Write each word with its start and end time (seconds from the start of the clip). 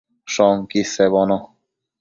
Shoquid 0.33 0.81
sebono 0.89 1.37